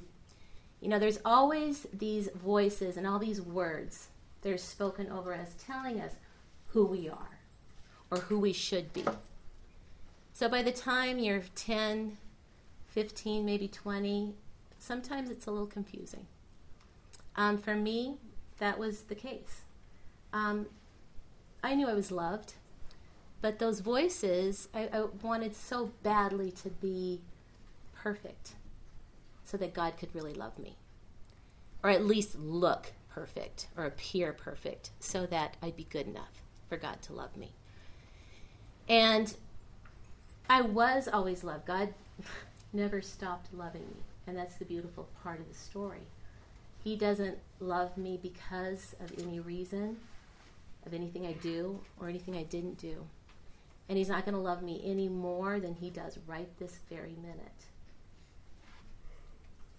[0.82, 4.08] You know, there's always these voices and all these words
[4.42, 6.16] that are spoken over us telling us
[6.70, 7.40] who we are
[8.10, 9.06] or who we should be.
[10.34, 12.18] So by the time you're 10,
[12.88, 14.34] 15, maybe 20,
[14.80, 16.26] sometimes it's a little confusing.
[17.36, 18.16] Um, for me,
[18.58, 19.62] that was the case.
[20.34, 20.66] Um,
[21.64, 22.54] I knew I was loved,
[23.40, 27.22] but those voices, I, I wanted so badly to be
[27.94, 28.54] perfect
[29.52, 30.78] so that God could really love me.
[31.84, 36.78] Or at least look perfect or appear perfect so that I'd be good enough for
[36.78, 37.52] God to love me.
[38.88, 39.36] And
[40.50, 41.66] I was always loved.
[41.66, 41.94] God
[42.74, 44.04] never stopped loving me.
[44.26, 46.08] And that's the beautiful part of the story.
[46.82, 49.98] He doesn't love me because of any reason,
[50.86, 53.06] of anything I do or anything I didn't do.
[53.90, 57.16] And He's not going to love me any more than He does right this very
[57.22, 57.66] minute.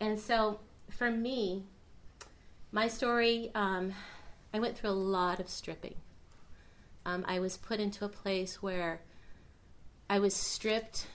[0.03, 0.59] And so
[0.91, 1.63] for me,
[2.73, 3.93] my story, um,
[4.53, 5.95] I went through a lot of stripping.
[7.07, 9.01] Um, I was put into a place where
[10.11, 11.07] I was stripped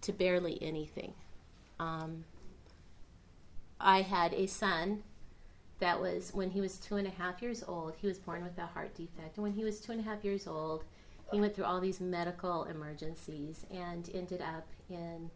[0.00, 1.12] to barely anything.
[1.78, 2.24] Um,
[3.78, 5.02] I had a son
[5.80, 7.96] that was when he was two and a half years old.
[8.00, 10.24] He was born with a heart defect, and when he was two and a half
[10.24, 10.84] years old,
[11.32, 15.30] he went through all these medical emergencies and ended up in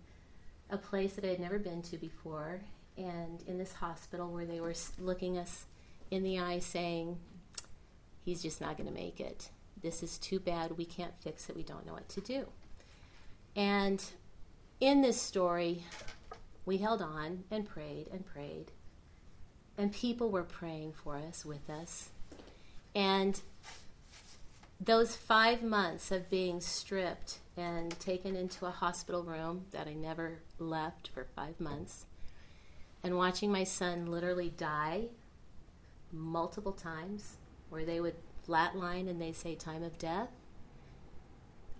[0.71, 2.63] a place that I had never been to before,
[2.97, 5.67] and in this hospital where they were looking us
[6.11, 7.19] in the eye, saying,
[8.25, 9.51] "He's just not going to make it.
[9.83, 10.77] This is too bad.
[10.77, 11.57] We can't fix it.
[11.57, 12.49] We don't know what to do."
[13.57, 14.03] And
[14.81, 15.85] in this story,
[16.65, 18.73] we held on and prayed and prayed.
[19.77, 22.11] And people were praying for us, with us.
[22.95, 23.41] And
[24.81, 30.39] those five months of being stripped and taken into a hospital room that I never
[30.59, 32.07] left for five months,
[33.03, 35.09] and watching my son literally die
[36.13, 37.37] multiple times,
[37.69, 38.17] where they would
[38.49, 40.31] flatline and they say, Time of death.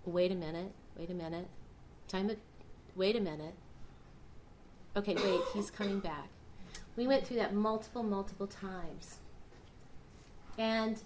[0.05, 1.47] Wait a minute, wait a minute.
[2.07, 2.37] Time of,
[2.95, 3.55] wait a minute.
[4.95, 6.27] Okay, wait, he's coming back.
[6.95, 9.17] We went through that multiple, multiple times.
[10.57, 11.01] And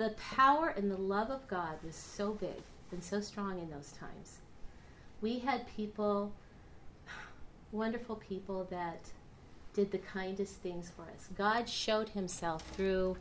[0.00, 3.92] the power and the love of God was so big and so strong in those
[3.92, 4.38] times.
[5.20, 6.32] We had people,
[7.70, 9.10] wonderful people, that
[9.74, 11.28] did the kindest things for us.
[11.36, 13.18] God showed himself through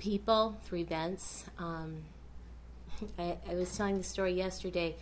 [0.00, 1.44] people, through events.
[1.60, 1.98] Um,
[3.18, 4.96] I, I was telling the story yesterday.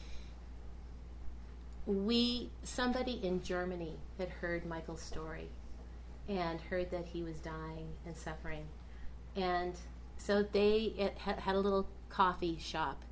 [1.87, 5.49] We, somebody in Germany had heard Michael's story
[6.29, 8.67] and heard that he was dying and suffering.
[9.37, 9.75] And
[10.25, 13.03] so they had a little coffee shop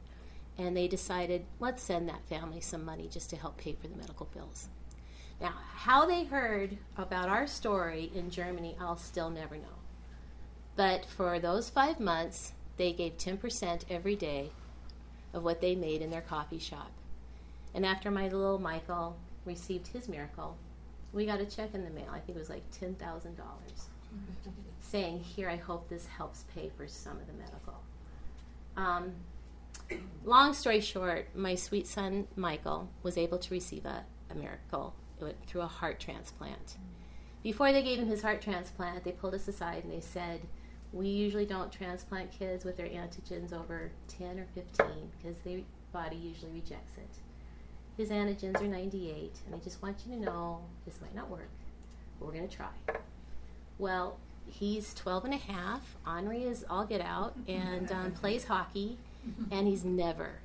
[0.57, 3.97] and they decided, let's send that family some money just to help pay for the
[3.97, 4.71] medical bills.
[5.39, 9.81] Now, how they heard about our story in Germany, I'll still never know.
[10.75, 14.51] But for those five months, they gave 10% every day
[15.35, 16.93] of what they made in their coffee shop.
[17.75, 20.57] And after my little Michael received his miracle,
[21.13, 22.09] we got a check in the mail.
[22.11, 22.97] I think it was like $10,000
[24.81, 27.81] saying, Here, I hope this helps pay for some of the medical.
[28.77, 29.13] Um,
[30.25, 34.95] long story short, my sweet son Michael was able to receive a, a miracle
[35.47, 36.77] through a heart transplant.
[37.43, 40.41] Before they gave him his heart transplant, they pulled us aside and they said,
[40.93, 45.61] we usually don't transplant kids with their antigens over 10 or 15 because their
[45.93, 47.09] body usually rejects it.
[47.97, 51.49] His antigens are 98, and I just want you to know this might not work,
[52.19, 52.69] but we're going to try.
[53.83, 54.17] Well,
[54.47, 55.97] he's 12 and a half.
[56.07, 58.97] Henri is all get out and um, plays hockey,
[59.51, 60.39] and he's never,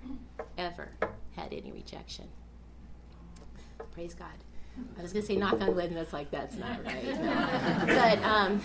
[0.57, 0.89] ever
[1.35, 2.25] had any rejection.
[3.91, 4.27] Praise God.
[4.97, 7.05] I was going to say knock on wood, and that's like, that's not right.
[7.85, 8.61] but um,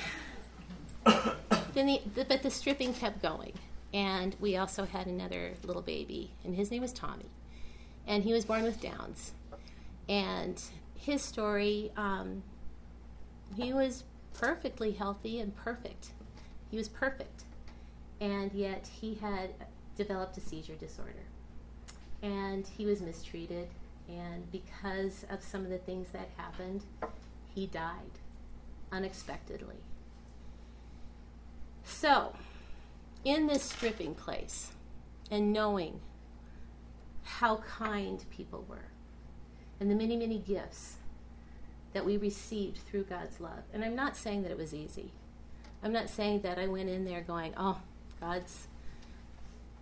[1.74, 3.52] then the, the, but the stripping kept going.
[3.92, 7.28] And we also had another little baby, and his name was Tommy.
[8.06, 9.32] And he was born with Downs.
[10.08, 10.62] And
[10.94, 12.42] his story, um,
[13.54, 14.04] he was
[14.34, 16.10] perfectly healthy and perfect.
[16.70, 17.44] He was perfect.
[18.20, 19.50] And yet he had
[19.96, 21.24] developed a seizure disorder.
[22.22, 23.68] And he was mistreated.
[24.08, 26.84] And because of some of the things that happened,
[27.54, 28.18] he died
[28.90, 29.76] unexpectedly.
[31.84, 32.34] So,
[33.24, 34.72] in this stripping place,
[35.30, 36.00] and knowing
[37.22, 38.90] how kind people were,
[39.80, 40.96] and the many, many gifts
[41.92, 43.64] that we received through God's love.
[43.72, 45.12] And I'm not saying that it was easy.
[45.82, 47.80] I'm not saying that I went in there going, "Oh,
[48.20, 48.68] God's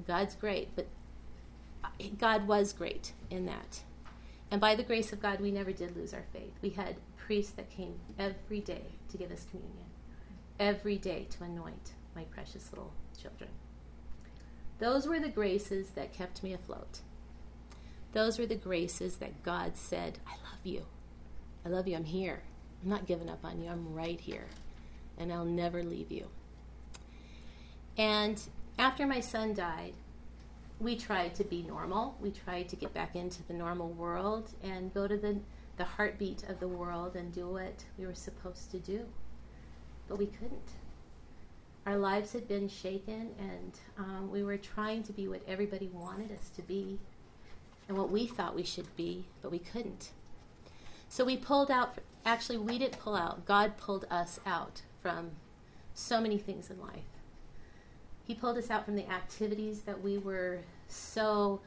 [0.07, 0.89] God's great," but
[2.19, 3.83] God was great in that.
[4.51, 6.55] And by the grace of God, we never did lose our faith.
[6.63, 9.87] We had priests that came every day to give us communion,
[10.59, 13.51] every day to anoint my precious little children.
[14.79, 17.01] Those were the graces that kept me afloat.
[18.13, 20.87] Those were the graces that God said, I love you.
[21.65, 21.97] I love you.
[21.97, 22.41] I'm here.
[22.83, 23.71] I'm not giving up on you.
[23.71, 24.47] I'm right here.
[25.19, 26.27] And I'll never leave you.
[27.99, 28.41] And
[28.79, 29.93] after my son died,
[30.79, 32.17] we tried to be normal.
[32.21, 35.39] We tried to get back into the normal world and go to the,
[35.77, 39.05] the heartbeat of the world and do what we were supposed to do.
[40.09, 40.71] But we couldn't.
[41.87, 46.33] Our lives had been shaken, and um, we were trying to be what everybody wanted
[46.33, 46.99] us to be
[47.89, 50.11] and what we thought we should be, but we couldn't.
[51.11, 55.33] So we pulled out, actually, we didn't pull out, God pulled us out from
[55.93, 57.03] so many things in life.
[58.25, 61.63] He pulled us out from the activities that we were so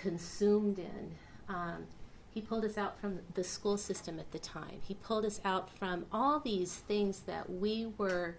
[0.00, 1.10] consumed in.
[1.50, 1.84] Um,
[2.30, 4.80] he pulled us out from the school system at the time.
[4.80, 8.36] He pulled us out from all these things that we were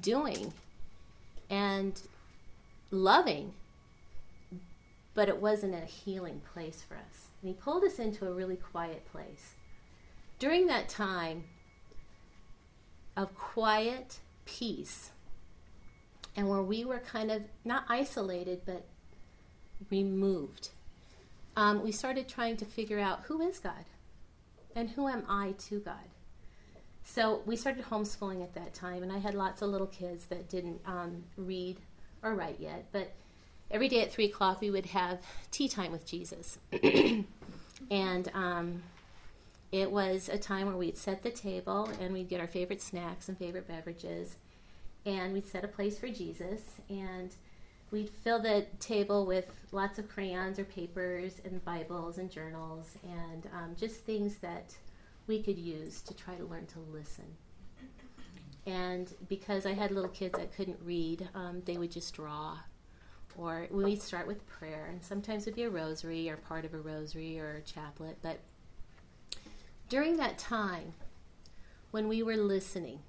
[0.00, 0.52] doing
[1.48, 2.02] and
[2.90, 3.54] loving,
[5.14, 7.28] but it wasn't a healing place for us.
[7.40, 9.54] And he pulled us into a really quiet place.
[10.38, 11.44] During that time
[13.16, 15.10] of quiet peace,
[16.36, 18.86] and where we were kind of not isolated, but
[19.90, 20.68] removed,
[21.56, 23.86] um, we started trying to figure out who is God
[24.74, 25.94] and who am I to God.
[27.02, 30.50] So we started homeschooling at that time, and I had lots of little kids that
[30.50, 31.78] didn't um, read
[32.22, 32.86] or write yet.
[32.92, 33.12] But
[33.70, 35.20] every day at three o'clock, we would have
[35.50, 36.58] tea time with Jesus,
[37.90, 38.82] and um,
[39.76, 43.28] it was a time where we'd set the table and we'd get our favorite snacks
[43.28, 44.36] and favorite beverages,
[45.04, 47.34] and we'd set a place for Jesus, and
[47.90, 53.46] we'd fill the table with lots of crayons or papers and Bibles and journals and
[53.52, 54.74] um, just things that
[55.26, 57.26] we could use to try to learn to listen.
[58.66, 62.58] And because I had little kids that couldn't read, um, they would just draw.
[63.36, 66.78] Or we'd start with prayer, and sometimes it'd be a rosary or part of a
[66.78, 68.16] rosary or a chaplet.
[68.22, 68.40] But
[69.88, 70.94] during that time,
[71.90, 73.00] when we were listening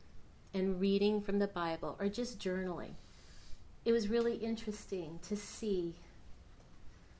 [0.54, 2.94] and reading from the Bible or just journaling,
[3.86, 5.96] it was really interesting to see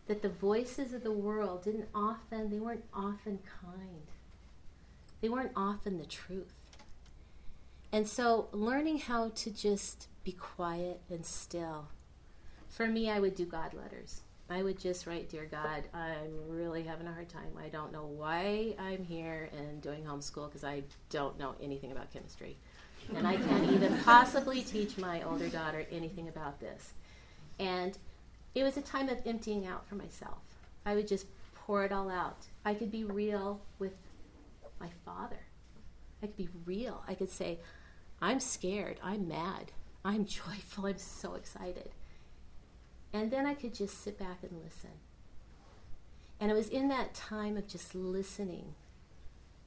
[0.08, 4.08] that the voices of the world didn't often, they weren't often kind
[5.22, 6.54] they weren't often the truth.
[7.92, 11.88] And so learning how to just be quiet and still.
[12.70, 14.22] For me, I would do God letters.
[14.50, 17.52] I would just write, Dear God, I'm really having a hard time.
[17.62, 22.12] I don't know why I'm here and doing homeschool because I don't know anything about
[22.14, 22.58] chemistry.
[23.16, 26.94] And I can't even possibly teach my older daughter anything about this.
[27.60, 27.98] And
[28.56, 30.40] it was a time of emptying out for myself.
[30.86, 32.48] I would just pour it all out.
[32.66, 33.94] I could be real with
[34.80, 35.40] my Father.
[36.22, 37.04] I could be real.
[37.08, 37.60] I could say,
[38.22, 39.00] I'm scared.
[39.04, 39.72] I'm mad.
[40.04, 40.86] I'm joyful.
[40.86, 41.92] I'm so excited.
[43.14, 44.92] And then I could just sit back and listen.
[46.40, 48.76] And it was in that time of just listening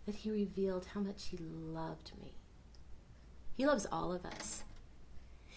[0.06, 2.32] that he revealed how much he loved me.
[3.56, 4.64] He loves all of us.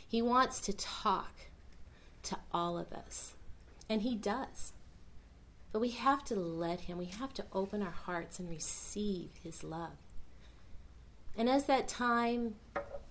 [0.08, 1.34] He wants to talk
[2.24, 3.36] to all of us.
[3.90, 4.74] And he does.
[5.74, 9.64] But we have to let Him, we have to open our hearts and receive His
[9.64, 9.98] love.
[11.36, 12.56] And as that time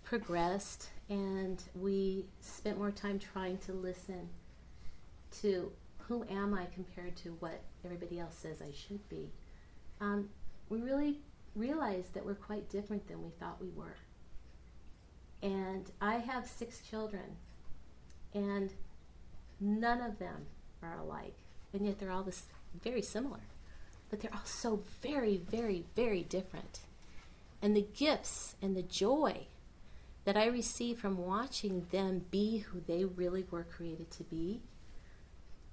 [0.04, 4.28] progressed and we spent more time trying to listen
[5.40, 9.30] to who am I compared to what everybody else says I should be,
[10.00, 10.28] um,
[10.68, 11.20] we really
[11.54, 13.96] realized that we're quite different than we thought we were.
[15.42, 17.36] And I have six children,
[18.34, 18.72] and
[19.60, 20.46] none of them
[20.82, 21.36] are alike,
[21.72, 22.44] and yet they're all this
[22.82, 23.40] very similar.
[24.08, 26.80] But they're all so very, very, very different.
[27.60, 29.46] And the gifts and the joy
[30.24, 34.60] that I receive from watching them be who they really were created to be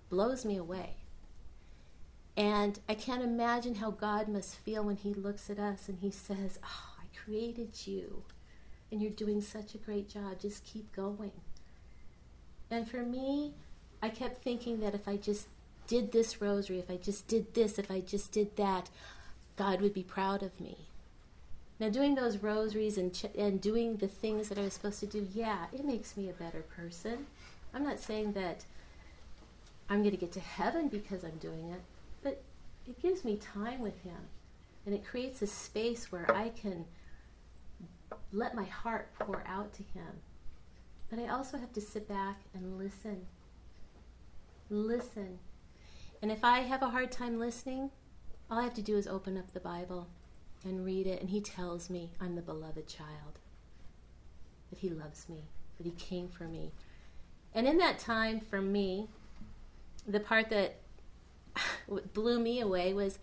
[0.10, 0.96] blows me away.
[2.36, 6.12] And I can't imagine how God must feel when He looks at us and He
[6.12, 8.24] says, Oh, I created you,
[8.92, 10.40] and you're doing such a great job.
[10.40, 11.32] Just keep going.
[12.72, 13.54] And for me,
[14.02, 15.48] I kept thinking that if I just
[15.88, 18.90] did this rosary, if I just did this, if I just did that,
[19.58, 20.78] God would be proud of me.
[21.80, 25.08] Now, doing those rosaries and, ch- and doing the things that I was supposed to
[25.08, 27.26] do, yeah, it makes me a better person.
[27.74, 28.66] I'm not saying that
[29.90, 31.82] I'm going to get to heaven because I'm doing it,
[32.22, 32.44] but
[32.88, 34.30] it gives me time with Him.
[34.86, 36.86] And it creates a space where I can
[38.32, 40.22] let my heart pour out to Him.
[41.10, 43.26] But I also have to sit back and listen.
[44.70, 45.40] Listen.
[46.22, 47.90] And if I have a hard time listening,
[48.50, 50.08] all I have to do is open up the Bible
[50.64, 53.40] and read it, and He tells me I'm the beloved child,
[54.70, 55.46] that He loves me,
[55.78, 56.72] that He came for me.
[57.54, 59.10] And in that time, for me,
[60.10, 60.76] the part that
[62.14, 63.20] blew me away was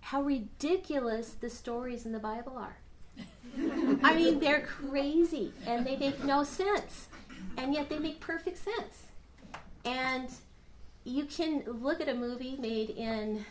[0.00, 2.78] how ridiculous the stories in the Bible are.
[4.02, 7.08] I mean, they're crazy and they make no sense,
[7.56, 9.06] and yet they make perfect sense.
[9.84, 10.28] And
[11.04, 13.44] you can look at a movie made in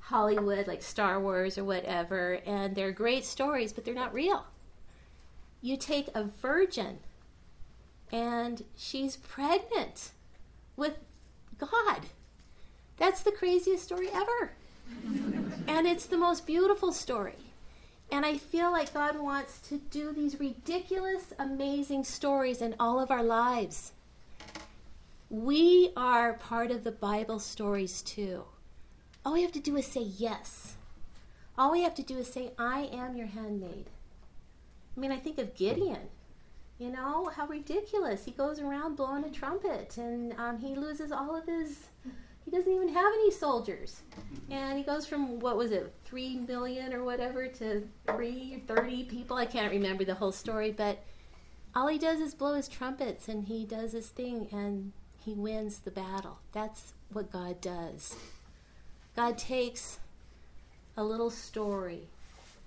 [0.00, 4.44] Hollywood, like Star Wars or whatever, and they're great stories, but they're not real.
[5.62, 6.98] You take a virgin,
[8.12, 10.10] and she's pregnant
[10.76, 10.98] with
[11.58, 12.00] God.
[12.96, 14.52] That's the craziest story ever.
[15.66, 17.36] and it's the most beautiful story.
[18.12, 23.10] And I feel like God wants to do these ridiculous, amazing stories in all of
[23.10, 23.92] our lives.
[25.30, 28.44] We are part of the Bible stories too.
[29.24, 30.74] All we have to do is say yes.
[31.56, 33.86] All we have to do is say, I am your handmaid.
[34.96, 36.08] I mean, I think of Gideon.
[36.84, 38.26] You know, how ridiculous.
[38.26, 41.86] He goes around blowing a trumpet and um, he loses all of his.
[42.44, 44.02] He doesn't even have any soldiers.
[44.50, 49.38] And he goes from, what was it, 3 million or whatever to 3, 30 people.
[49.38, 51.02] I can't remember the whole story, but
[51.74, 54.92] all he does is blow his trumpets and he does his thing and
[55.24, 56.40] he wins the battle.
[56.52, 58.14] That's what God does.
[59.16, 60.00] God takes
[60.98, 62.08] a little story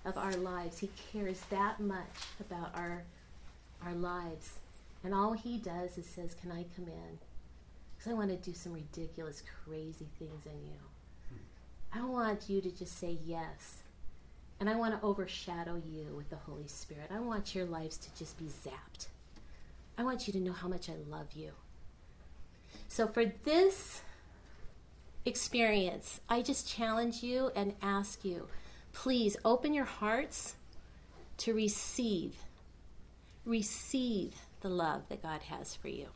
[0.05, 0.79] of our lives.
[0.79, 3.03] He cares that much about our
[3.83, 4.59] our lives.
[5.03, 7.19] And all he does is says, "Can I come in?"
[7.97, 10.79] Cuz I want to do some ridiculous crazy things in you.
[11.29, 11.99] Hmm.
[11.99, 13.83] I want you to just say yes.
[14.59, 17.11] And I want to overshadow you with the Holy Spirit.
[17.11, 19.07] I want your lives to just be zapped.
[19.97, 21.53] I want you to know how much I love you.
[22.87, 24.01] So for this
[25.25, 28.47] experience, I just challenge you and ask you
[28.93, 30.55] please open your hearts
[31.37, 32.46] to receive
[33.47, 36.07] receive the love that God has for you.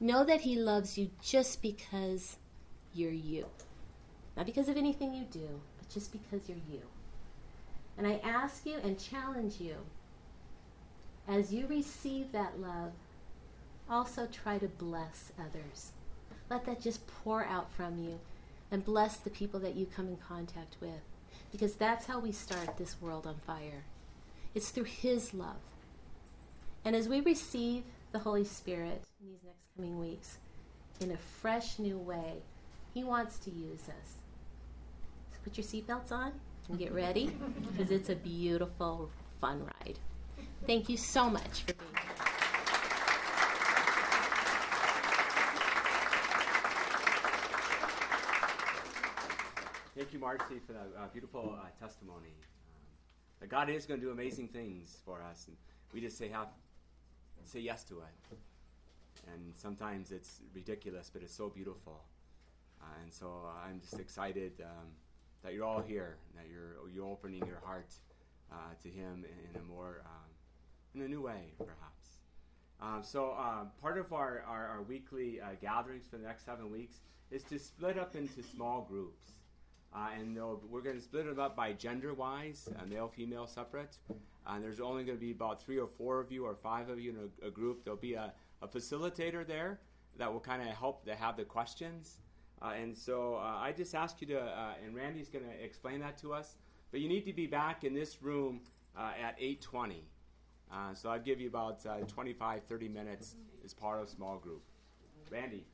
[0.00, 2.36] Know that he loves you just because
[2.92, 3.46] you're you.
[4.36, 6.82] Not because of anything you do, but just because you're you.
[7.96, 9.76] And I ask you and challenge you
[11.28, 12.92] as you receive that love,
[13.88, 15.92] also try to bless others.
[16.48, 18.18] Let that just pour out from you
[18.70, 21.02] and bless the people that you come in contact with.
[21.52, 23.84] Because that's how we start this world on fire.
[24.54, 25.56] It's through His love.
[26.84, 30.38] And as we receive the Holy Spirit in these next coming weeks
[31.00, 32.42] in a fresh new way,
[32.94, 34.16] He wants to use us.
[35.30, 36.32] So put your seatbelts on
[36.68, 37.26] and get ready
[37.70, 39.10] because it's a beautiful,
[39.40, 39.98] fun ride.
[40.66, 42.30] Thank you so much for being here.
[49.96, 52.34] Thank you, Marcy, for that uh, beautiful uh, testimony.
[52.74, 52.82] Um,
[53.40, 55.56] that God is going to do amazing things for us, and
[55.92, 56.48] we just say have,
[57.44, 58.38] say yes to it.
[59.32, 62.04] And sometimes it's ridiculous, but it's so beautiful.
[62.80, 64.88] Uh, and so I'm just excited um,
[65.42, 67.92] that you're all here, that you're you're opening your heart
[68.50, 69.24] uh, to Him
[69.54, 70.30] in, a more um,
[70.94, 72.00] in a new way, perhaps.
[72.80, 76.70] Um, so uh, part of our, our, our weekly uh, gatherings for the next seven
[76.70, 76.96] weeks
[77.30, 79.26] is to split up into small groups.
[79.92, 80.38] Uh, and
[80.68, 83.98] we're going to split them up by gender wise, uh, male, female, separate.
[84.46, 87.00] And there's only going to be about three or four of you or five of
[87.00, 87.84] you in a, a group.
[87.84, 88.32] There'll be a,
[88.62, 89.80] a facilitator there
[90.16, 92.18] that will kind of help to have the questions.
[92.62, 96.00] Uh, and so uh, I just ask you to, uh, and Randy's going to explain
[96.00, 96.56] that to us.
[96.90, 98.60] But you need to be back in this room
[98.96, 100.00] uh, at 8:20.
[100.72, 103.34] Uh, so I'll give you about uh, 25, 30 minutes
[103.64, 104.62] as part of small group.
[105.30, 105.64] Randy.